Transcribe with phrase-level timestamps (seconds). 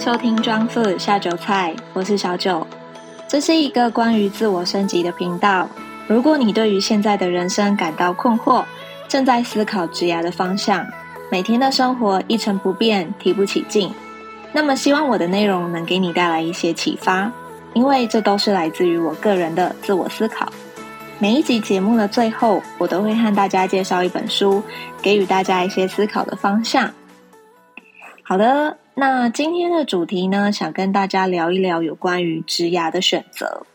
[0.00, 2.66] 收听装富下酒菜，我是小九。
[3.28, 5.68] 这是一个关于自我升级的频道。
[6.06, 8.64] 如果你对于现在的人生感到困惑，
[9.08, 10.86] 正在思考职涯的方向，
[11.30, 13.92] 每天的生活一成不变，提不起劲，
[14.52, 17.30] 那么希望我的内容能给你带来一些启发，
[17.74, 20.50] 因为这都是来自于我个人的自我思考。
[21.18, 24.62] 每一集节目的最后，我都会和大家介绍一本书，
[25.02, 26.90] 给予大家一些思考的方向。
[28.22, 33.66] 好的，那今天的主题呢，想跟大家聊一聊有关于职涯的选择。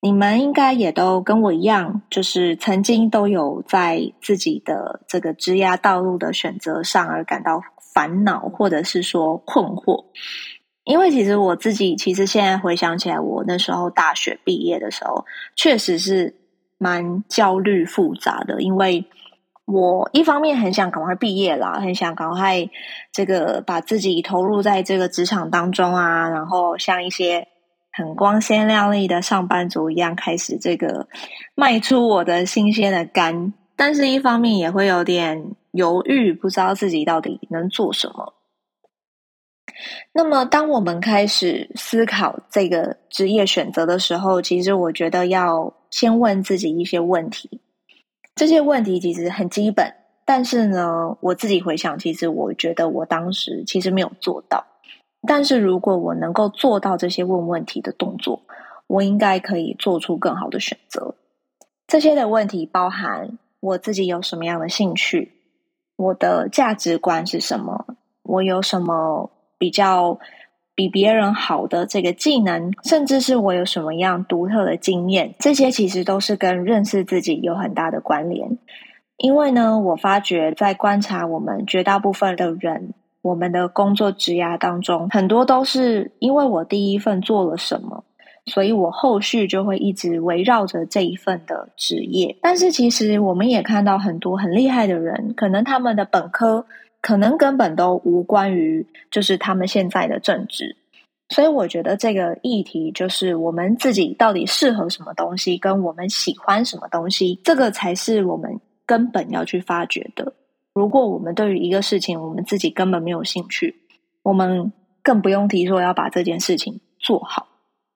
[0.00, 7.60] 你们应该也都跟我一样，就是曾经都有在自己的这个职涯道路的选择上而感到
[7.94, 10.06] 烦恼，或者是说困惑。
[10.84, 15.24] 因为其实我自己，其实现在回想起来，我那时候大学毕业的时候，
[15.56, 16.36] 确实是。
[16.82, 19.04] 蛮焦虑复杂的，因为
[19.72, 22.68] 我一方面很想赶快毕业啦，很想赶快
[23.12, 27.46] 这个把自己投入在这个职场当中啊，然后像一些
[27.92, 31.08] 很光鲜亮丽的上班族一样，开始这个
[31.54, 33.52] 迈出我的新鲜的肝。
[33.76, 38.34] 但是，一方面也会有点犹豫，不知道自己到底能做什么。
[40.12, 47.62] 那么，当我们开始思考这个职业选择的时候，其实我觉得要先问自己一些问题。
[48.40, 49.92] 这些问题其实很基本，
[50.24, 54.64] 但是呢，我自己回想，其实我觉得我当时其实没有做到。
[55.28, 58.40] 但是如果我能够做到这些问问题的动作，
[58.86, 61.16] 我应该可以做出更好的选择。
[61.86, 65.32] 这些的问题包含我自己有什么样的兴趣，
[65.96, 67.88] 我的价值观是什么，
[68.22, 69.30] 我有什么。
[69.58, 70.18] 比较
[70.80, 78.56] 比别人好的这个技能，甚至是我有什么样独特的经验，这些其实都是跟认识自己有很大的关联。
[79.18, 88.02] 因为呢，我发觉在观察我们绝大部分的人，我们的工作职涯当中，很多都是因为我第一份做了什么，
[88.46, 92.34] 所以我后续就会一直围绕着这一份的职业。
[92.40, 96.64] 但是其实我们也看到很多很厉害的人，可能他们的本科。
[97.02, 100.76] 可能根本都无关于就是他们现在的政治，
[101.30, 110.32] 所以我觉得这个议题就是我们自己到底适合什么东西，跟我们喜欢什么东西，这个才是我们根本要去发掘的。
[110.74, 113.74] 如果我们对于一个事情我们自己根本没有兴趣，
[114.22, 117.46] 我们更不用提说要把这件事情做好。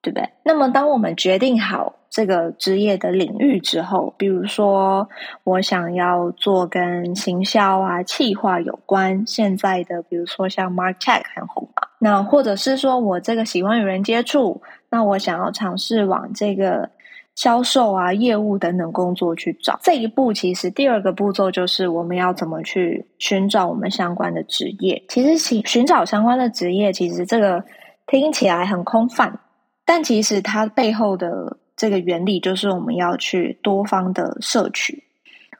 [0.05, 0.29] 对不对？
[0.43, 5.09] 那么，当我们决定好这个职业的领域之后，比如说
[5.43, 14.61] 我想要做跟行销啊、企划有关，现在的比如说像 Martech 很红嘛，那或者是说我这个喜欢与人接触，
[14.91, 16.87] 那我想要尝试往这个
[17.33, 19.79] 销售啊、业务等等工作去找。
[19.81, 25.03] 这一步其实第二个步骤就是我们要怎么去寻找我们相关的职业。
[25.09, 27.63] 其实寻寻找相关的职业，其实这个
[28.05, 29.39] 听起来很空泛。
[29.85, 35.03] 但其实它背后的这个原理，就是我们要去多方的摄取。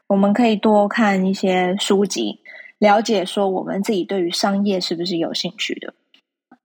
[0.08, 2.40] 我们可以多看一些书籍，
[2.78, 5.94] 了解说我们自己对于商业是不是有兴趣的。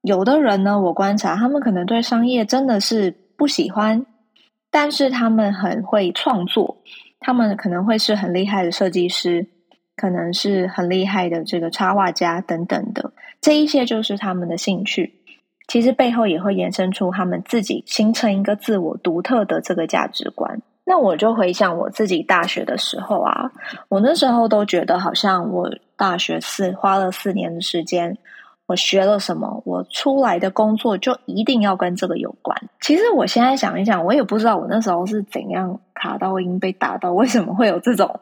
[0.01, 4.05] 有的人呢，我观察他们可能对商业真的是不喜欢，
[4.69, 6.77] 但是他们很会创作，
[7.19, 9.47] 他们可能会是很厉害的设计师，
[9.95, 13.13] 可能是很厉害的这个插画家等等的。
[13.39, 15.20] 这一些就是他们的兴趣。
[15.67, 20.61] 其实背后也会延伸出他们自己形成一个自我独特的这个价值观。
[20.83, 23.51] 那我就回想我自己大学的时候啊，
[23.87, 28.17] 我那时候都觉得好像我大学四花了四年的时间，
[28.65, 32.57] 我学了什么，我出来的工作就一定要跟这个有关。
[32.81, 38.19] 其实我现在想一想，我也不知道我那时候是怎样卡到音被打到，为什么会有这种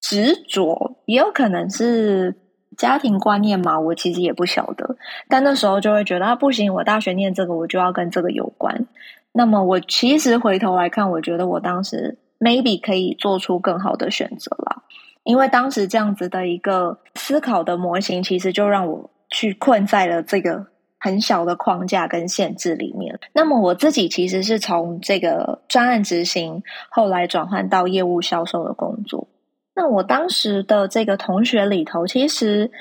[0.00, 2.34] 执着，也有可能是。
[2.76, 4.96] 家庭观念嘛，我其实也不晓得，
[5.28, 8.86] 但那时候就会觉得啊，不行，我大学念这个，我就要跟这个有关。
[9.32, 14.82] 那么我其实回头来看，我觉得我当时 maybe 可以做出更好的选择啦，
[15.24, 20.66] 因为当时这样子的一个思考的模型，其实就让我去困在了这个
[20.98, 23.18] 很小的框架跟限制里面。
[23.32, 29.28] 那么我自己其实是从这个专案执行，后来转换到业务销售的工作。
[29.76, 32.72] 那我当时的这个同学里头，其实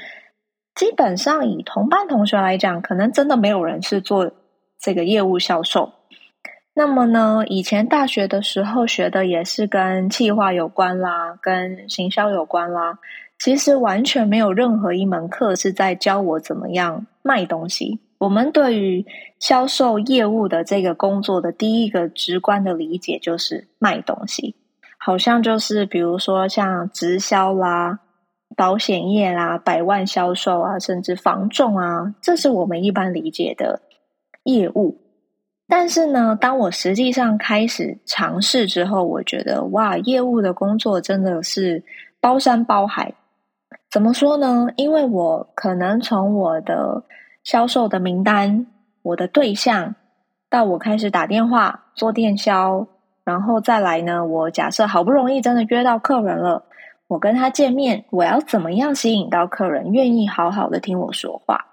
[0.74, 4.31] 基本上以同班同学来讲，可能真的没有人是做
[4.81, 5.92] 这个业务销售。
[6.74, 12.97] 那么呢，以前大学的时候学的也是跟企划有关啦，跟行销有关啦。
[13.39, 18.00] 其实完全没有任何一门课是在教我怎么样卖东西。
[18.18, 19.06] 我们对于
[19.39, 24.56] 销售业务的这个工作的第一个直观的理解就是卖东西。
[25.06, 28.00] 好像就是比如说像直销啦、
[28.57, 33.80] 保险业啦、百万销售啊，甚至房仲啊，这是我们一般理解的
[34.46, 34.98] 业务。
[35.68, 41.84] 但是呢，当我实际上开始尝试之后，我觉得哇，业务的工作真的是
[42.19, 43.13] 包山包海。
[43.92, 44.69] 怎么说呢？
[44.75, 47.04] 因为我可能从我的
[47.44, 48.66] 销售的名单、
[49.04, 49.94] 我的对象，
[50.50, 52.88] 到我开始打电话做电销，
[53.25, 56.63] 然后再来呢，我假设好不容易真的约到客人了，
[57.07, 61.66] 我跟他见面，我要怎么样吸引到客人愿意好好的听我说话？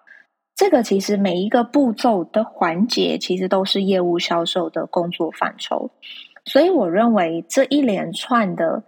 [0.56, 5.90] 这个其实每一个步骤的环节，其实都是业务销售的工作范畴。
[6.44, 8.82] 所以我认为这一连串的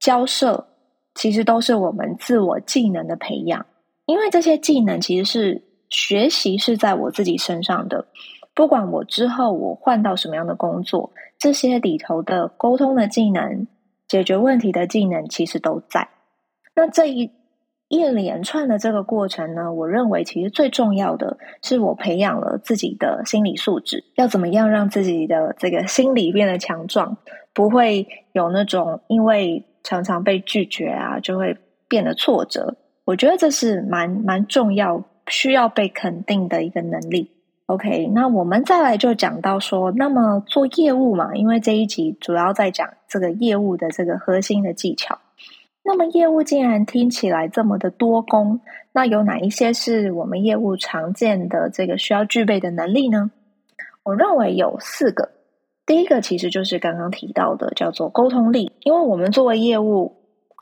[0.00, 0.66] 交涉，
[1.14, 3.64] 其实都是我们自我技能的培养。
[4.06, 8.06] 因为这些技能其实是学习是在我自己身上的。
[8.54, 13.66] 不管我之后我换到什么样的工作，这些里头的沟通的技能、
[14.08, 16.08] 解决问题的技能，其实都在。
[16.74, 17.30] 那这一。
[17.88, 27.16] 一连串的这个过程呢，我认为其实最重要的是我培养了自己的心理素质，要怎么样让自己的这个心理变得强壮，
[27.52, 31.56] 不会有那种因为常常被拒绝啊，就会
[31.86, 32.76] 变得挫折。
[33.04, 37.30] 我觉得这是蛮蛮重要，需要被肯定的一个能力。
[37.66, 45.18] OK，那我们再来就讲到说，那么做业务嘛，因为这一集主要在讲这个业务的这个核心的技巧。
[45.82, 48.60] 那么业务竟然听起来这么的多功，
[48.92, 53.32] 那有哪一些是我们业务常见的这个需要具备的能力呢？
[54.04, 55.30] 我认为有四个。
[55.84, 58.72] 第一个其实就是刚刚提到的，叫做沟通力。
[58.82, 60.14] 因为我们作为业务，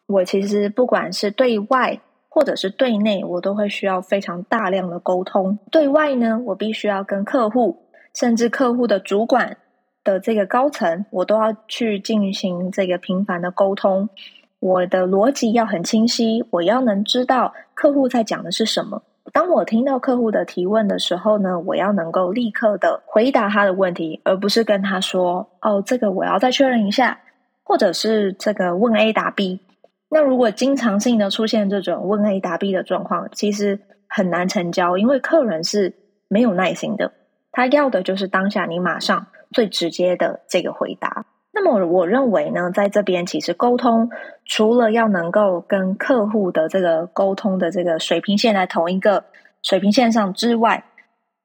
[0.06, 2.00] 我其实不管是对外
[2.34, 5.56] 或者是对内，我都会需要非常大量的沟通。
[5.70, 9.56] 对外呢，我必须要跟客户，甚至客户的主管
[10.02, 14.08] 的这个高层，我都要去进行这个频繁的沟通。
[14.58, 19.00] 我的逻辑要很清晰，我要能知道客户在讲的是什么。
[19.32, 27.20] 当我听到客户的提问的时候呢，我要能够立刻的回答他的问题，而不是跟他说：“哦，这个我要再确认一下。”
[27.62, 29.60] 或者是这个问 A 答 B。
[30.14, 35.92] 那如果经常性的出现这种问 A 答 B 的状况，其实很难成交，因为客人是
[36.28, 37.10] 没有耐心的，
[37.50, 41.26] 他要的就是当下你马上最直接的这个回答。
[41.52, 44.08] 那么我认为呢，在这边其实沟通
[44.44, 49.24] 除了要能够跟客户的这个沟通的这个水平线在同一个
[49.64, 50.84] 水平线上之外，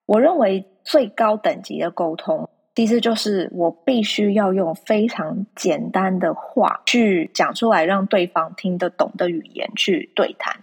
[0.05, 2.47] 我认为最高等级的沟通，
[2.79, 10.61] 其实就是我必须要用非常简单的话去讲出来，让对方听得懂的语言去对谈，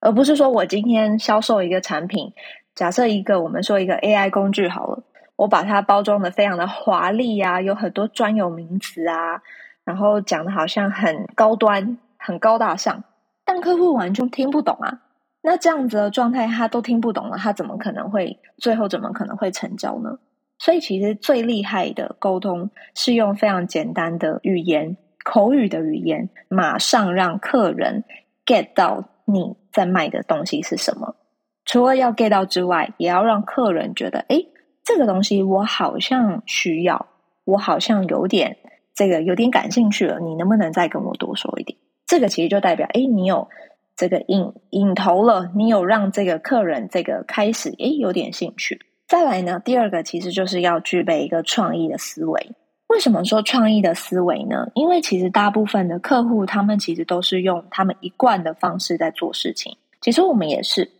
[0.00, 2.30] 而不是说我今天销售一个产品，
[2.74, 5.02] 假设一个我们说一个 AI 工具好了。
[5.36, 9.40] 我把它包装的非常的华丽啊，有很多专有名词啊，
[9.82, 13.02] 然后讲的好像很高端、很高大上，
[13.46, 15.00] 但客户完全听不懂啊。
[15.40, 20.18] 那这样子的状态，他都听不懂了，他怎么可能会最后怎么可能会成交呢？
[20.58, 28.04] 所以，其实最厉害的沟通是用非常简单的语言、口语的语言，马上让客人
[28.44, 31.16] get 到你在卖的东西是什么。
[31.64, 34.44] 除了要 get 到之外，也要让客人觉得，哎。
[34.88, 37.08] 这个东西我好像需要，
[37.42, 38.56] 我好像有点
[38.94, 40.20] 这个有点感兴趣了。
[40.20, 41.76] 你能不能再跟我多说一点？
[42.06, 43.48] 这个其实就代表，哎，你有
[43.96, 48.80] 这个引引头了，你有让这个客人这个开始，哎，有点兴趣。
[49.06, 52.52] 再来呢，第二个其实就是要具备一个创意的思维。
[52.88, 54.68] 为什么说创意的思维呢？
[54.74, 59.76] 因为其实大部分的客户他们其实都是用他们一贯的方式在做事情。
[60.00, 60.90] 其实我们也是。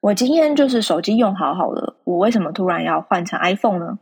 [0.00, 3.98] 我今天就是手机用好好的，我为什么突然要换成 iPhone 呢？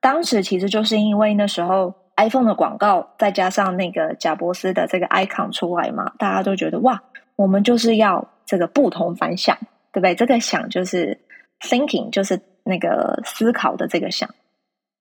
[0.00, 7.02] 当时其实就是因为那时候 iPhone 的广告，再加上那个贾伯斯的这个 icon 出来嘛，大家都觉得哇，
[7.36, 9.56] 我们就是要这个不同凡响，
[9.92, 10.14] 对不对？
[10.16, 11.20] 这个想就是
[11.60, 14.28] thinking，就是那个思考的这个想。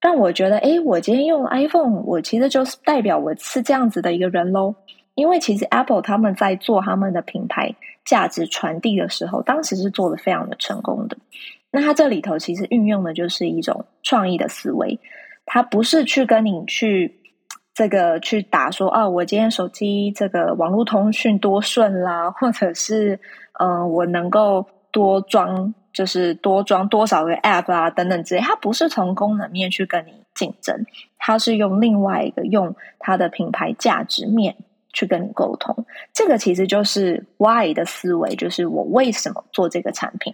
[0.02, 4.76] 但我觉得，哎，我今天用 iPhone，我其实就是代表我是这样子的一个人喽。
[5.16, 7.76] 因为其实 Apple 他们在做他们的品牌
[8.06, 11.18] 价值传递的时候，当时是做的非常的成功的。
[11.72, 14.98] 那它这里头其实运用的就是一种创意的思维，
[15.46, 17.20] 它不是去跟你去
[17.74, 23.20] 这个去打说啊，我今天手机这个网络通讯多顺啦，或者是
[23.60, 30.86] 嗯，我能够多装就是多装多少个 App 啊等等之类，它不是从功能面去跟你竞争，
[31.18, 34.56] 它是用另外一个用它的品牌价值面。
[34.92, 40.34] 去跟你沟通，这个其实就是 why 的思维，就是我为什么做这个产品。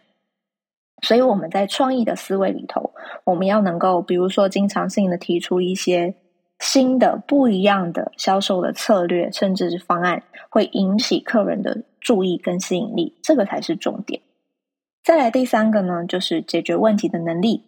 [1.01, 2.91] 所以我们在创意的思维里头，
[3.25, 6.15] 我们要能够，比如说经常性的提出一些
[6.59, 14.21] 新的不一样的销售的策略，甚至是方案，会引起客人的注意跟吸引力，这个才是重点。
[15.05, 17.63] 再来第三个呢，就是解决问题的能力。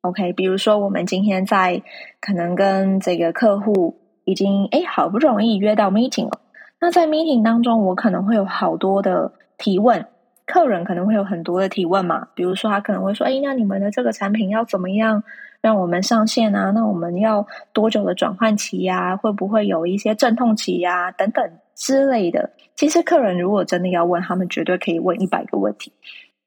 [0.00, 1.82] OK，比如说我们今天在
[2.18, 6.40] 可能跟这个客户已经哎好不容易约到 meeting 了，
[6.80, 10.06] 那在 meeting 当中，我可能会有好多的提问。
[10.46, 15.22] 客人可能会有很多的提问嘛，比如说他可能会说：“哎，那你们的这个产品要怎么样
[15.60, 16.70] 让我们上线啊？
[16.70, 19.14] 那我们要多久的转换期呀？
[19.14, 21.12] 会不会有一些阵痛期呀？
[21.12, 25.92] 等等之类的。”其实客人如果真的要问，他们绝对可以问一百个问题，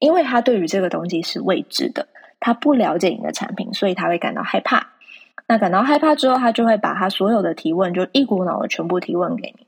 [0.02, 2.08] 因为他对于这个东西是未知的，
[2.40, 4.88] 他不了解你的产品，所以他会感到害怕。
[5.48, 9.68] 那感到害怕之后，他就会把他所有的提问就一股脑的全部提问给你。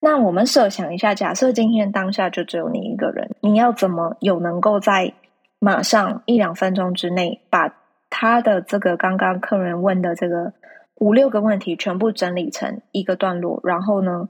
[0.00, 5.12] 那我们设想一下，假设今天当下就只有你一个人，你要怎么有能够在
[5.58, 7.74] 马上一两分钟之内，把
[8.10, 10.52] 他的这个刚刚客人问的这个
[10.96, 14.28] 五六个问题全部整理成一个段落，然后呢，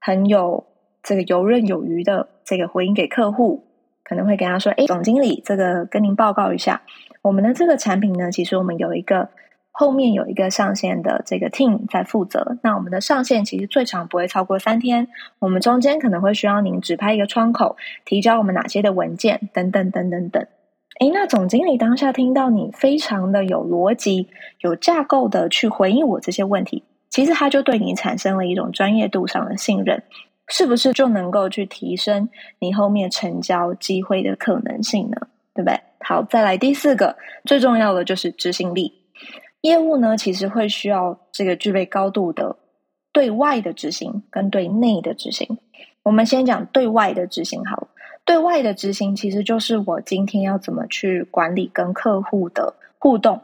[0.00, 0.64] 很有
[1.02, 3.64] 这个游刃有余的这个回应给客户，
[4.04, 6.82] 可能会跟他说：“哎，总经理，这个跟您报告一下，
[7.22, 9.28] 我们的这个产品呢，其实我们有一个。”
[9.76, 15.08] 后面有一个上线的这个 team 在负责，那我们的上线其实最长不会超过三天，
[15.40, 20.46] 我们中间可能会需要您只拍一个窗口，提交我们哪些的文件等等等等等。
[21.00, 24.28] 诶，那总经理当下听到你非常的有逻辑、
[24.60, 30.04] 有架构的去回应我这些问题，其实他就对你产生了一种专业度上的信任，
[30.48, 35.16] 是不是就能够去提升你后面成交机会的可能性呢？
[35.54, 35.80] 对不对？
[36.00, 38.92] 好，再来第四个，最重要的就是执行力。
[39.62, 42.56] 业务呢，其实会需要这个具备高度的
[43.12, 45.58] 对外的执行跟对内的执行。
[46.02, 47.88] 我们先讲对外的执行好。
[48.26, 53.40] 对外的执行其实就是我今天要怎么去管理跟客户的互动。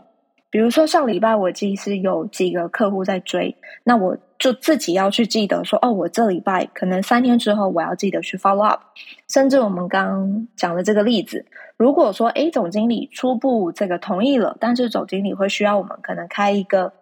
[0.50, 8.80] 比如说上礼拜我其实有几个客户在追，那我就自己要去记得说，哦，我这礼拜可能三天之后我要记得去 follow up。
[9.28, 11.46] 甚至我们刚讲的这个例子。
[11.76, 16.92] 如果说，哎，总经理初步这个同意了，但是总经理会需要我们可能开一个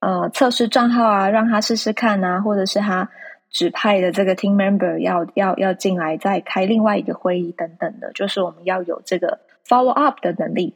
[0.00, 3.08] 呃测试账号啊，让他试试看啊，或者是他
[3.50, 10.74] 指派的这个 team member 要要要进来再开另外一个会议等等的，就是我们要有这个 follow up 的能力。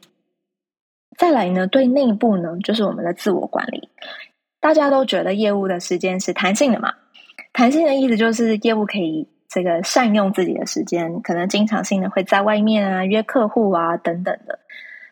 [1.17, 3.89] 再来呢，对内部呢，就是我们的自我管理。
[4.59, 6.93] 大家都觉得业务的时间是弹性的嘛？
[7.51, 9.27] 弹性的意思就是业务可以。
[9.49, 14.57] 这个善用自己的时间，可能经常性的会在外面啊约客户啊等等的。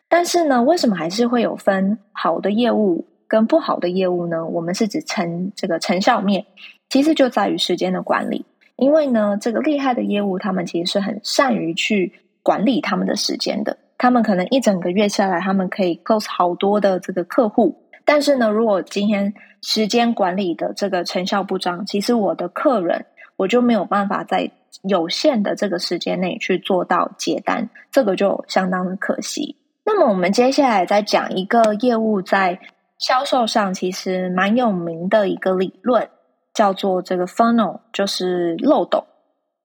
[0.10, 4.43] 但是呢，为什么还是会有分好的业务跟不好的业务呢？
[4.48, 6.43] 我们是指成这个成效面，
[6.89, 8.43] 其实就在于时间的管理。
[8.77, 13.77] 因为呢，这个厉害的业务，他们其实是很善于去管理他们的时间的。
[14.01, 17.77] 他们可能一整个月下来，他们可以 close 好多的这个客户。
[18.03, 19.31] 但是呢，如果今天
[19.62, 23.05] 时间管理的这个成效不彰，其实我的客人。
[23.38, 24.51] 我就没有办法在
[24.84, 29.55] 有限的这个时间内去做到接单，这个就相当的可惜。
[29.84, 32.60] 那么我们接下来再讲一个业务在
[33.00, 36.08] 销售上其实蛮有名的一个理论，
[36.53, 39.03] 叫做这个 funnel，就是漏斗。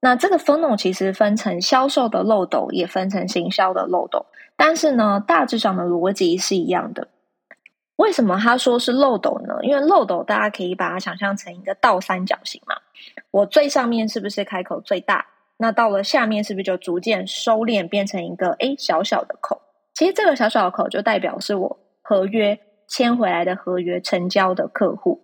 [0.06, 4.24] 那这个分桶其实分成销售的漏斗，也分成行销的漏斗，
[4.56, 7.08] 但是呢，大致上的逻辑是一样的。
[7.96, 9.58] 为什么他说是漏斗呢？
[9.62, 12.76] 因为漏斗大家可以把它想象成一个倒三角形嘛。
[13.32, 15.26] 我最上面是不是开口最大？
[15.56, 19.60] 那到了下面是不是就逐渐收敛，变成一个诶小小的口？
[19.92, 25.20] 其实这个小小的口就代表是我合约签回来的合约成交的客户。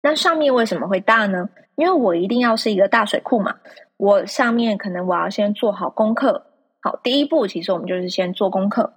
[0.00, 1.50] 那上面为什么会大呢？
[1.78, 3.54] 因为我一定要是一个大水库嘛。
[3.96, 6.44] 我上面可能我要先做好功课。
[6.82, 8.92] 好，第一步其实我们就是先做功课。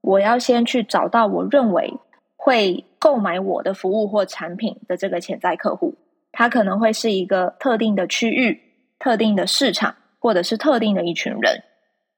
[0.00, 1.98] 我要先去找到我认为。
[2.38, 5.96] 会购买我的服务或产品的这个潜在客户，
[6.30, 8.60] 他可能会是一个特定的区域、
[9.00, 11.64] 特定的市场，或者是特定的一群人。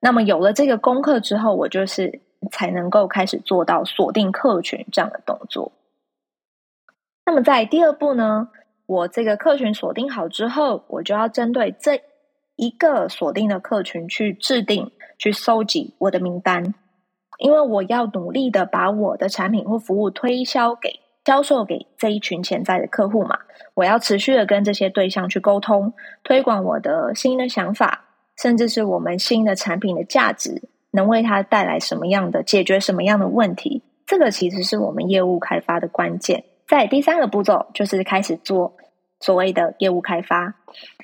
[0.01, 2.21] 那么有了这个功课之后，我就是
[2.53, 5.73] 才能够开始做到锁定客群这样的动作。
[7.25, 8.51] 那么在第二步呢，
[8.89, 12.01] 我这个客群锁定好之后，我就要针对这
[12.57, 16.75] 一个锁定的客群去制定、去收集我的名单。
[17.39, 23.39] 因为我要努力的把我的产品或服务推销给、销售给这一群潜在的客户嘛，
[23.75, 25.93] 我要持续的跟这些对象去沟通，
[26.25, 28.07] 推广我的新的想法，
[28.39, 36.43] 甚至是我们新的产品的价值能为他带来什么样的、解决什么样的问题，这个其实是我们业务开发的关键。
[36.69, 38.77] 在第三个步骤就是开始做
[39.21, 40.55] 所谓的业务开发。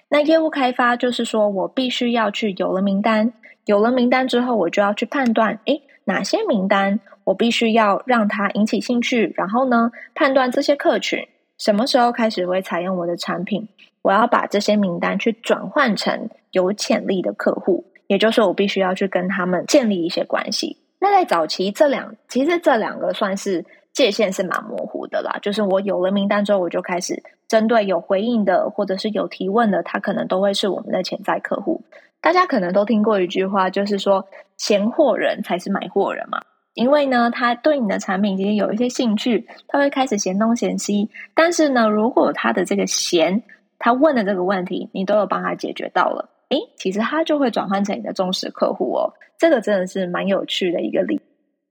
[0.09, 3.33] 那业务开发就是说我必须要去有了名单，
[3.65, 5.83] 有了名单之后，我就要去判断，诶。
[6.07, 11.19] 哪些名单我必须要让他引起兴趣，然后呢，判断这些客群
[11.57, 13.67] 什么时候开始会采用我的产品。
[14.03, 20.77] 我要把这些名单去转换成有潜力的客户，也就是我必须要去跟他们建立一些关系。
[21.01, 25.39] 那在早期，这两其实这两个算是界限是蛮模糊的啦。
[25.41, 31.83] 就是我有了名单之后，我就开始针对有回应的或者是有提问的，他可能都会是我们的潜在客户。
[32.21, 36.43] 大家可能都听过一句话，就是说闲货人才是买货人嘛。
[36.75, 41.09] 因为呢，他对你的产品其实有一些兴趣，他会开始嫌东嫌西。
[41.33, 43.41] 但是呢，如果他的这个闲，
[43.79, 49.13] 他问的这个问题，你都有帮他解决到了，诶，其实他就会转换成你的忠实客户哦。
[49.39, 51.21] 这个真的是蛮有趣的一个例。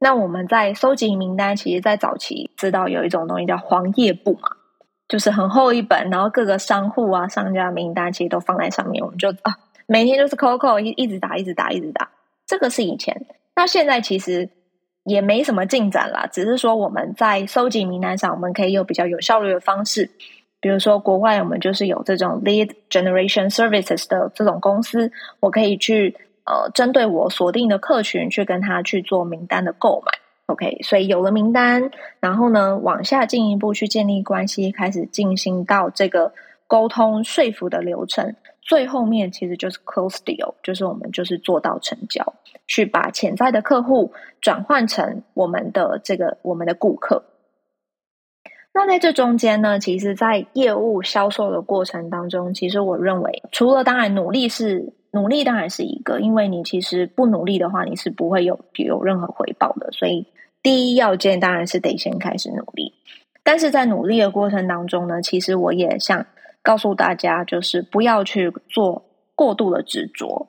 [0.04, 4.50] 那我们在收集名单，其实，在早期知道有一种东西叫黄页簿嘛，
[5.08, 9.56] 就是很厚一本，然后各个商户啊、商家名单其实都放在上面，我们就啊。
[9.86, 12.10] 每天就是 COCO 一一直打一直打一直打，
[12.46, 13.26] 这个是以前。
[13.56, 14.50] 那现在其实
[15.06, 20.10] 也没什么进展啦，只是说我们在收集名单上，我们可以有比较有效率的方式。
[20.60, 26.14] 比如说国外，我们就是有这种 lead generation services 的这种公司，我可以去
[26.46, 30.12] 呃针对我锁定的客群去跟他去做名单的购买。
[30.48, 36.34] OK，所以有了名单，然后呢往下进一步去建立关系，开始进行到这个
[36.68, 38.36] 沟通说服的流程。
[38.62, 42.34] 最后面其实就是 close deal，就是我们就是做到成交，
[42.68, 47.24] 去把潜在的客户转换成我们的这个我们的顾客。
[48.74, 59.90] 那在这中间呢，其实，在业务销售的过程当中，其实我认为，除了当然努力是努力，当然是一个，因为你其实不努力的话，你是不会有有任何回报的。
[59.94, 60.28] 所以
[60.62, 62.94] 第一要件当然是得先开始努力。
[63.44, 66.26] 但是在努力的过程当中呢，其实我也想。
[66.66, 69.04] 告诉大家，就是不要去做
[69.36, 70.48] 过度的执着。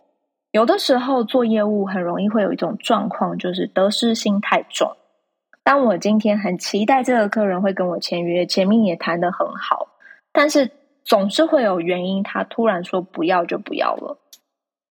[0.53, 4.93] 有的时候做业务很容易会有一种状况，就是得失心太重。
[5.65, 9.89] 当我今天很期待这个客人会跟我签约，前面也谈得很好，
[10.33, 10.71] 但是
[11.05, 14.17] 总是会有原因，他突然说不要就不要了。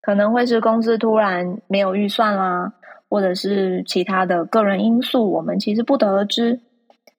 [0.04, 2.74] 可能会是公司突然没有预算啦，
[3.10, 6.60] 或者是其他的个人因素，我们其实不得而知。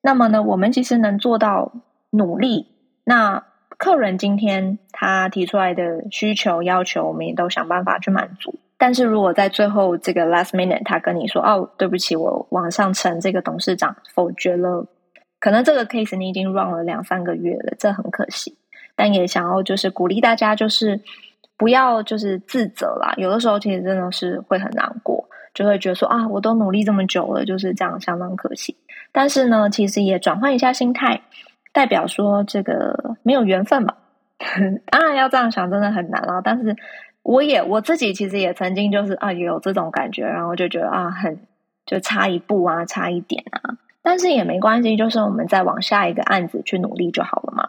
[0.00, 1.72] 那么呢，我们其实能做到
[2.10, 2.68] 努力，
[3.02, 3.42] 那。
[3.76, 8.54] 客人今天他提出来的需求要求，我们也都想办法去满足。
[8.78, 14.86] 但是如果在最后这个 last minute，他跟你说：“哦，对不起，我往上呈这个董事长否决了。”
[15.40, 18.56] 可能这个 case 你已经 run 了两三个月了，这很可惜。
[18.94, 21.00] 但也想要就是鼓励大家，就是
[21.56, 23.14] 不要就是自责啦。
[23.16, 28.76] 有的时候其实真的是会很难过，就会觉得说：“啊，我都努力这么久了，就是这样，相当可惜。”
[29.12, 31.20] 但是呢，其实也转换一下心态。
[31.72, 33.94] 代表说这个没有缘分嘛？
[34.90, 36.40] 当然要这样想，真的很难啊。
[36.40, 36.76] 但是
[37.22, 41.36] 我也我自己其实也曾经就是啊也有这种感觉，然后就觉得啊很
[41.84, 43.74] 就差一步啊，差一点啊。
[44.02, 47.68] 但是也没关系，就是我们再往下一个案子去努力就好了嘛。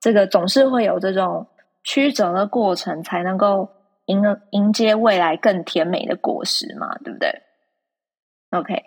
[0.00, 1.46] 这个总是会有这种
[1.86, 3.70] 曲折的过程，才能够
[4.06, 4.20] 迎
[4.50, 7.42] 迎接未来更甜美的果实嘛，对不对
[8.50, 8.82] ？OK。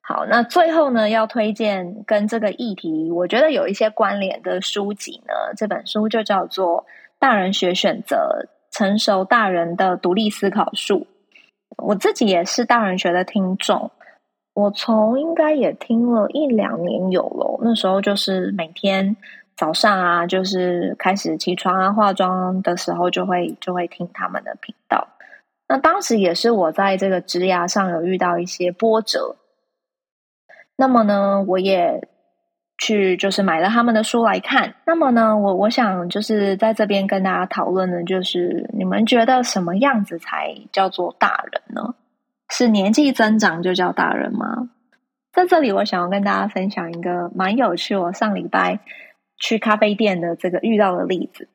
[0.00, 5.34] 好，那最后呢，要推荐跟这个议题我觉得有一些关联的书籍呢。
[5.56, 6.82] 这本书就叫做
[7.18, 11.06] 《大人学选择：成熟大人的独立思考术》。
[11.84, 13.90] 我自己也是大人学的听众，
[14.54, 17.60] 我从应该也听了一两年有了。
[17.62, 19.16] 那时候就是每天
[19.60, 25.08] 早上啊，就是开始起床啊、化妆的时候，就会就会听他们的频道。
[25.68, 29.36] 那当时也是我在这个职涯上有遇到一些波折。
[30.76, 32.08] 那么呢，我也
[32.78, 34.76] 去就是买了他们的书来看。
[34.86, 41.94] 那么呢，我我想就是在这边跟大家讨论的，就是你们觉得什么样子才叫做大人呢？
[42.48, 44.70] 是年纪增长就叫大人吗？
[45.34, 48.80] 在这里，我想要跟大家分享一个蛮有趣，我上礼拜
[49.40, 51.48] 去咖啡店的这个遇到的例子，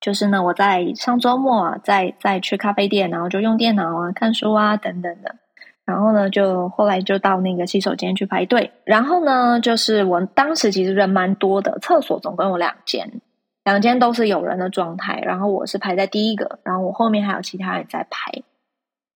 [0.00, 5.36] 就是呢，我在上周末啊，在在去咖啡店，然后就用电脑啊、看书啊等等的。
[5.84, 8.70] 然后呢，就后来就到那个洗手间去排队。
[8.84, 13.20] 然后呢，就是我当时其实人蛮多的，厕所总共有两间，
[13.64, 15.20] 两间都是有人的状态。
[15.20, 18.42] 然后我是排在第一个，然后我后面还有其他人在排。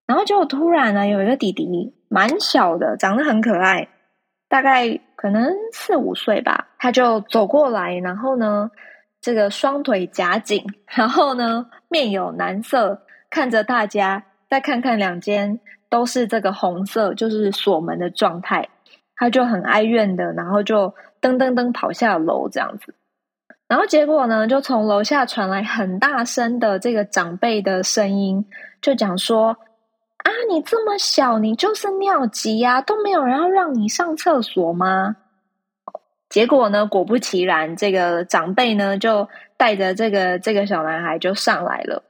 [0.05, 3.87] 然后就突然呢，有一个弟弟，蛮小的，长得很可爱，
[4.55, 8.71] 大概可能四五岁吧，他就走过来，然后呢，
[9.19, 15.59] 这个双腿夹紧，然后呢，面有难色，看着大家，再看看两间。
[15.89, 18.69] 都是这个红色，就是锁门的状态，
[19.17, 22.95] 他就很哀怨的，然后就噔噔噔跑下楼这样子，
[23.67, 28.45] 然后结果呢，就从楼下传来很大声的这个长辈的声音，
[28.81, 29.57] 就讲说
[30.25, 35.17] ：“啊，你这么小，你就是尿急呀，都没有人要让你上厕所吗？
[36.29, 42.01] 结果呢，果不其然，这个长辈呢就带着这个这个小男孩就上来了。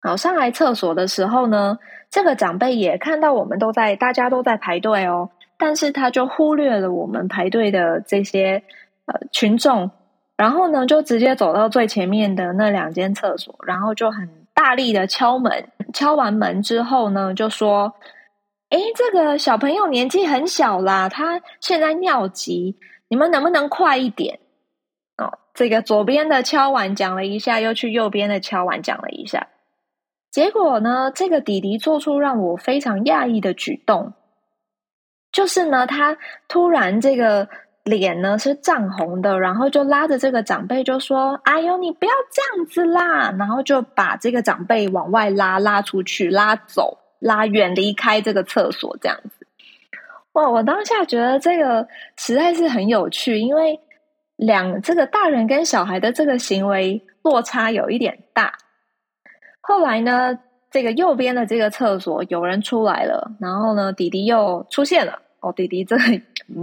[0.00, 1.78] 好，上来厕所的时候呢，
[2.10, 8.62] 这个长辈也看到我们都在，大家都在排队哦，但是他就忽略了我们排队的这些
[9.06, 9.90] 呃群众，
[10.36, 15.70] 然后呢，就直接走到最前面的那两间厕所，然后就很大力的敲门。
[15.94, 17.94] 敲完门之后呢，就说
[18.68, 22.76] ：“哎，这个小朋友年纪很小啦，他现在尿急，
[23.06, 24.40] 你们能不能快一点？”
[25.22, 29.46] 哦，这个左边的敲完讲了一下，又去右边的敲完讲了一下。
[30.32, 34.14] 结果呢，这个弟弟做出让我非常讶异的举动，
[35.30, 37.48] 就是呢，他突然这个
[37.86, 49.46] 脸呢是涨红的，然后就拉着这个长辈就说：“哎呦，你不要这样子啦！”然后就把这个长辈往外拉，拉出去，拉走，拉远离开这个厕所，这样子。
[50.32, 50.50] 哇！
[50.50, 53.78] 我当下觉得这个实在是很有趣，因为
[54.34, 58.52] 两这个大人跟小孩的这个行为落差有一点大。
[59.60, 60.36] 后来呢，
[60.72, 65.20] 这个右边的这个厕所有人出来了，然后呢，弟弟又出现了。
[65.46, 66.02] 哦，弟弟这个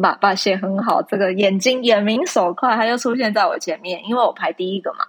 [0.02, 5.00] 把把写很好，这个眼睛眼明手快，他就出现在我前面，因为我排第一个嘛。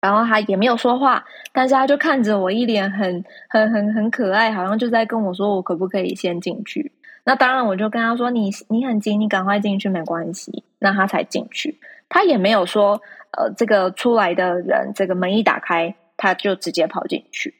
[0.00, 6.92] 然后他也没有说话，但是他就看着我，一脸很很很很可爱，好像就在跟我说我可不可以先进去。
[7.24, 13.00] 那当然，我就跟他说：“你你很急，你赶快进去没关系。”那他才进去，他也没有说
[13.36, 15.94] 呃，这个出来的人，这个门一打开。
[16.22, 17.54] 他就直接跑进去，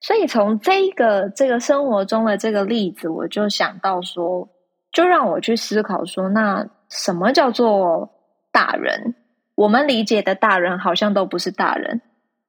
[0.00, 4.48] 所以从这个这个生活中的这个例子，我就想到说，
[4.92, 8.08] 就让我去思考说，那什么叫做
[8.52, 9.16] 大人？
[9.56, 12.00] 我们理解的大人好像都不是大人。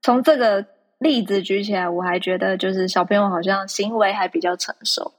[0.03, 0.63] 从这个
[0.99, 5.13] 例子举起来，我还觉得就是小朋友好像行为还比较成熟。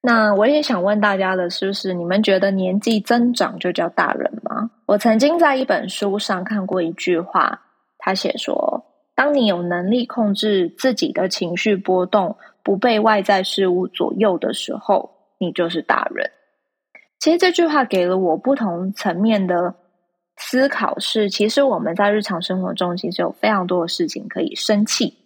[0.00, 4.70] 那我也想问大家的是，不是你们觉得年纪增长就叫大人吗？
[4.86, 7.60] 我曾经在一本书上看过一句话，
[7.98, 8.84] 他写说。
[9.18, 16.30] 当你有能力控制自己的情绪波动，不被外在事物左右的时候，你就是大人。
[17.18, 19.74] 其实这句话给了我不同层面的
[20.36, 25.18] 思考，是其实我们在日常生活中其实有非常多的事情可以生气。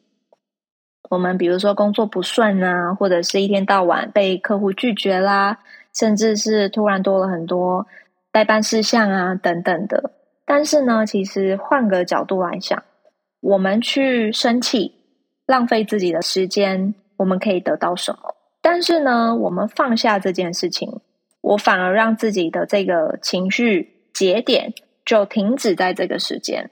[1.11, 5.59] 我们比如说工作不顺啊，或者是一天到晚被客户拒绝啦，
[5.93, 7.87] 甚至是突然多了很多
[8.31, 10.13] 代办事项啊等等的。
[10.47, 12.83] 但是呢，其实换个角度来想。
[13.43, 14.93] 我们去生气，
[15.47, 18.37] 浪费自己的时间，我们可以得到什么？
[18.61, 21.01] 但是呢，我们放下这件事情，
[21.41, 24.73] 我反而让自己的这个情绪节点
[25.05, 26.71] 就停止在这个时间。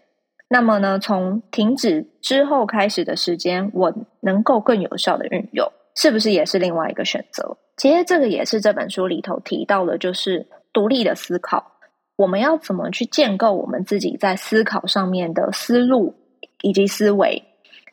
[0.48, 7.58] 那么呢，从停止之后开始的时间，我能够更有效的运用，是不是也是另外一个选择？
[7.76, 11.72] 其实这个也是这本书里头提到的，就是独立的思考。
[12.14, 16.14] 我们要怎么去建构我们自己在思考上面的思路？
[16.62, 17.42] 以及思维，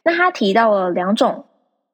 [0.03, 1.45] 那他提到了两种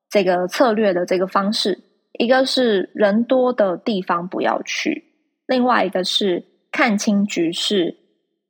[0.09, 1.79] 这个策略的这个方式，
[2.13, 5.03] 一个是人多的地方不要去，
[5.45, 7.95] 另外一个是看清局势，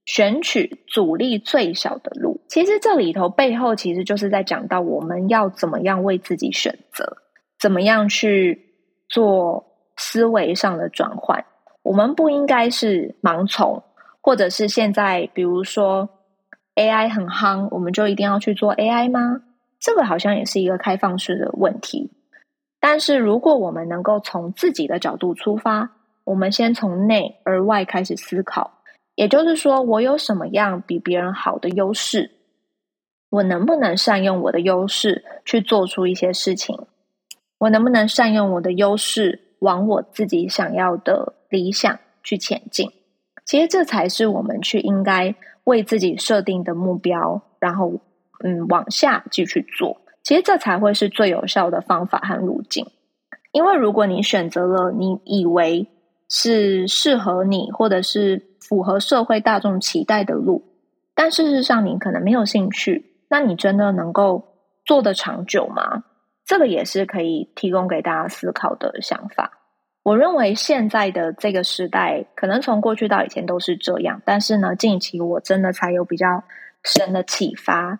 [0.05, 2.39] 选取阻力最小的路。
[2.47, 7.17] 其实这里头背后其实就是在讲到我们要怎么样为自己选择，
[7.59, 8.73] 怎么样去
[9.09, 9.65] 做
[9.97, 11.43] 思维上的转换。
[11.81, 13.83] 我们不应该是盲从，
[14.21, 16.09] 或者是现在比如说。
[16.75, 19.41] AI 很夯，我们就一定要去做 AI 吗？
[19.79, 22.11] 这个好像也是一个开放式的问题。
[22.79, 25.91] 但是如果我们能够从自己的角度出发，
[26.23, 28.79] 我们先从内而外开始思考，
[29.15, 32.31] 也就是说，我有什么样比别人好的优势？
[33.29, 36.77] 我能不能善用我的优势去做出一些事情？
[37.59, 42.89] 我能不能善用我的优势往我自己想要的理想去前进？
[43.45, 45.35] 其实这才是我们去应该。
[45.63, 48.01] 为自己设定的目标，然后
[48.43, 52.85] 嗯往下继续做，其实这才会是最有效的方法和路径。
[53.51, 55.87] 因为如果你选择了你以为
[56.27, 60.63] 是适合你或者是符合社会大众期待的路，
[61.13, 64.43] 但事实上你可能没有兴趣，那你真的能够
[64.85, 66.03] 做得长久吗？
[66.45, 69.59] 这个也是可以提供给大家思考的想法。
[70.03, 74.21] 我认为现在的这个时代，可能从过去到以前都是这样。
[74.25, 76.43] 但是呢，近期我真的才有比较
[76.83, 77.99] 深的启发，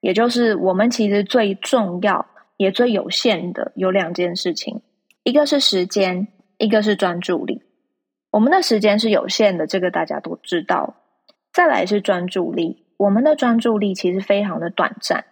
[0.00, 2.26] 也就是我们其实最重要
[2.56, 4.80] 也最有限的有两件事情，
[5.22, 7.62] 一个是时间，一个是专注力。
[8.30, 10.94] 我们的时间是有限的，这个大家都知道。
[11.52, 15.24] 再来是专注力，我们的专注力其实非常的短暂。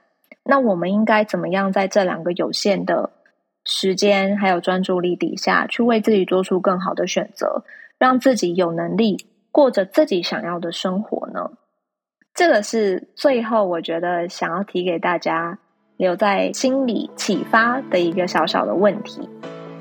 [0.44, 3.10] 那我们应该怎么样在这两个有限的
[3.64, 7.64] 时间还有专注力底下去为自己做出更好的选择，
[7.98, 11.50] 让自己有能力过着自己想要的生活呢？
[12.34, 15.58] 这个是最后我觉得想要提给大家
[15.96, 19.28] 留在心里启发的一个小小的问题。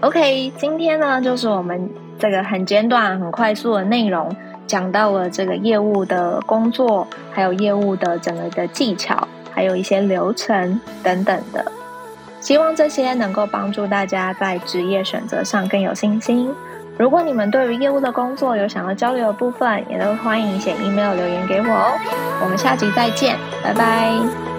[0.02, 1.90] OK，今天呢就是我们
[2.20, 4.36] 这个很简短、很快速的内容，
[4.68, 9.28] 讲到了这个业务的工作，还有业务的整个的技巧。
[9.54, 11.70] 还有一些流程等等的，
[12.42, 16.54] 希望这些能够帮助大家在职业选择上更有信心。
[16.98, 21.94] 如果你们对于业务的工作有想要交流的部分，也都欢迎写 email 留言给我哦。
[22.44, 24.51] 我们下集再见，拜拜。